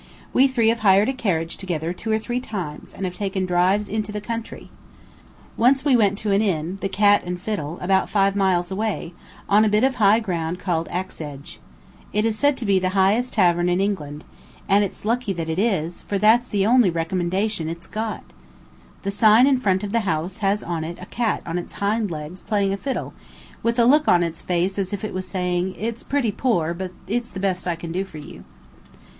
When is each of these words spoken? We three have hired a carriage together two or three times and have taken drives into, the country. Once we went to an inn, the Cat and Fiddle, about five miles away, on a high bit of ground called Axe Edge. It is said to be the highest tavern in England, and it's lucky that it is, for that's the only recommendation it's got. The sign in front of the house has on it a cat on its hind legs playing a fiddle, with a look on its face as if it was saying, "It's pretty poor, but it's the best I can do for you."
We 0.33 0.47
three 0.47 0.69
have 0.69 0.79
hired 0.79 1.09
a 1.09 1.13
carriage 1.13 1.57
together 1.57 1.93
two 1.93 2.11
or 2.11 2.17
three 2.17 2.39
times 2.39 2.91
and 2.91 3.05
have 3.05 3.13
taken 3.13 3.45
drives 3.45 3.87
into, 3.87 4.11
the 4.11 4.19
country. 4.19 4.71
Once 5.57 5.85
we 5.85 5.95
went 5.95 6.17
to 6.17 6.31
an 6.31 6.41
inn, 6.41 6.79
the 6.81 6.89
Cat 6.89 7.21
and 7.23 7.39
Fiddle, 7.39 7.77
about 7.79 8.09
five 8.09 8.35
miles 8.35 8.71
away, 8.71 9.13
on 9.47 9.63
a 9.63 9.67
high 9.67 9.69
bit 9.69 9.83
of 10.19 10.23
ground 10.25 10.57
called 10.59 10.87
Axe 10.89 11.21
Edge. 11.21 11.59
It 12.13 12.25
is 12.25 12.35
said 12.35 12.57
to 12.57 12.65
be 12.65 12.79
the 12.79 12.97
highest 12.97 13.35
tavern 13.35 13.69
in 13.69 13.79
England, 13.79 14.25
and 14.67 14.83
it's 14.83 15.05
lucky 15.05 15.33
that 15.33 15.49
it 15.49 15.59
is, 15.59 16.01
for 16.01 16.17
that's 16.17 16.47
the 16.47 16.65
only 16.65 16.89
recommendation 16.89 17.69
it's 17.69 17.85
got. 17.85 18.23
The 19.03 19.11
sign 19.11 19.45
in 19.45 19.59
front 19.59 19.83
of 19.83 19.91
the 19.91 19.99
house 19.99 20.37
has 20.37 20.63
on 20.63 20.83
it 20.83 20.97
a 20.99 21.05
cat 21.05 21.43
on 21.45 21.59
its 21.59 21.75
hind 21.75 22.09
legs 22.09 22.41
playing 22.41 22.73
a 22.73 22.77
fiddle, 22.77 23.13
with 23.61 23.77
a 23.77 23.85
look 23.85 24.07
on 24.07 24.23
its 24.23 24.41
face 24.41 24.79
as 24.79 24.93
if 24.93 25.03
it 25.03 25.13
was 25.13 25.27
saying, 25.27 25.75
"It's 25.77 26.01
pretty 26.01 26.31
poor, 26.31 26.73
but 26.73 26.89
it's 27.05 27.29
the 27.29 27.39
best 27.39 27.67
I 27.67 27.75
can 27.75 27.91
do 27.91 28.03
for 28.03 28.17
you." 28.17 28.43